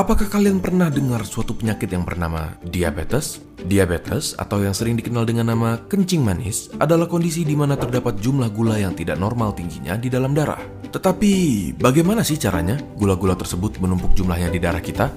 [0.00, 3.36] Apakah kalian pernah dengar suatu penyakit yang bernama diabetes?
[3.60, 8.48] Diabetes atau yang sering dikenal dengan nama kencing manis adalah kondisi di mana terdapat jumlah
[8.48, 10.56] gula yang tidak normal tingginya di dalam darah.
[10.88, 11.32] Tetapi,
[11.76, 15.12] bagaimana sih caranya gula-gula tersebut menumpuk jumlahnya di darah kita?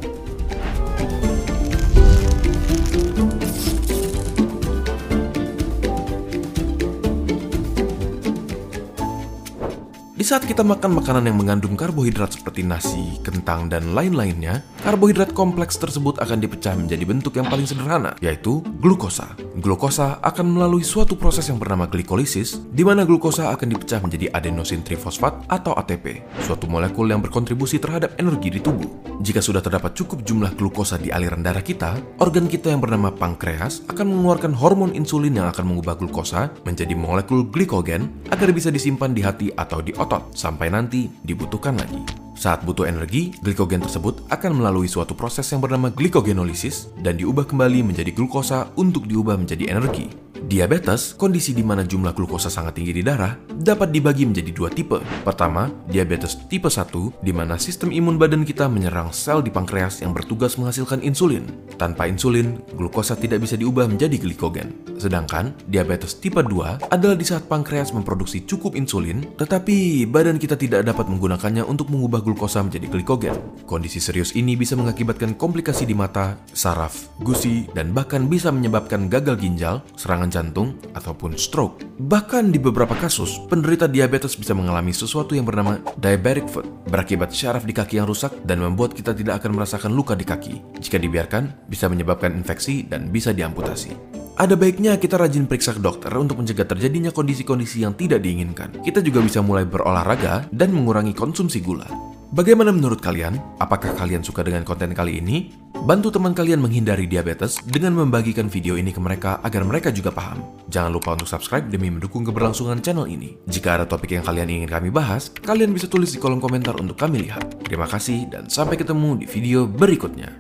[10.24, 15.76] Di saat kita makan makanan yang mengandung karbohidrat seperti nasi, kentang, dan lain-lainnya, karbohidrat kompleks
[15.76, 19.36] tersebut akan dipecah menjadi bentuk yang paling sederhana, yaitu glukosa.
[19.60, 24.80] Glukosa akan melalui suatu proses yang bernama glikolisis, di mana glukosa akan dipecah menjadi adenosin
[24.80, 29.04] trifosfat atau ATP, suatu molekul yang berkontribusi terhadap energi di tubuh.
[29.20, 33.84] Jika sudah terdapat cukup jumlah glukosa di aliran darah kita, organ kita yang bernama pankreas
[33.92, 39.20] akan mengeluarkan hormon insulin yang akan mengubah glukosa menjadi molekul glikogen agar bisa disimpan di
[39.20, 42.23] hati atau di otot otot sampai nanti dibutuhkan lagi.
[42.34, 47.86] Saat butuh energi, glikogen tersebut akan melalui suatu proses yang bernama glikogenolisis dan diubah kembali
[47.86, 50.34] menjadi glukosa untuk diubah menjadi energi.
[50.44, 55.00] Diabetes, kondisi di mana jumlah glukosa sangat tinggi di darah, dapat dibagi menjadi dua tipe.
[55.24, 60.12] Pertama, diabetes tipe 1, di mana sistem imun badan kita menyerang sel di pankreas yang
[60.12, 61.48] bertugas menghasilkan insulin.
[61.80, 64.76] Tanpa insulin, glukosa tidak bisa diubah menjadi glikogen.
[65.00, 70.84] Sedangkan, diabetes tipe 2 adalah di saat pankreas memproduksi cukup insulin, tetapi badan kita tidak
[70.84, 73.36] dapat menggunakannya untuk mengubah glukosa menjadi glikogen.
[73.68, 79.36] Kondisi serius ini bisa mengakibatkan komplikasi di mata, saraf, gusi, dan bahkan bisa menyebabkan gagal
[79.38, 81.84] ginjal, serangan jantung, ataupun stroke.
[82.00, 87.68] Bahkan di beberapa kasus, penderita diabetes bisa mengalami sesuatu yang bernama diabetic foot, berakibat syaraf
[87.68, 90.80] di kaki yang rusak dan membuat kita tidak akan merasakan luka di kaki.
[90.80, 94.24] Jika dibiarkan, bisa menyebabkan infeksi dan bisa diamputasi.
[94.34, 98.82] Ada baiknya kita rajin periksa ke dokter untuk mencegah terjadinya kondisi-kondisi yang tidak diinginkan.
[98.82, 102.13] Kita juga bisa mulai berolahraga dan mengurangi konsumsi gula.
[102.34, 103.38] Bagaimana menurut kalian?
[103.62, 105.54] Apakah kalian suka dengan konten kali ini?
[105.86, 110.42] Bantu teman kalian menghindari diabetes dengan membagikan video ini ke mereka agar mereka juga paham.
[110.66, 113.38] Jangan lupa untuk subscribe demi mendukung keberlangsungan channel ini.
[113.46, 116.98] Jika ada topik yang kalian ingin kami bahas, kalian bisa tulis di kolom komentar untuk
[116.98, 117.70] kami lihat.
[117.70, 120.34] Terima kasih dan sampai ketemu di video berikutnya.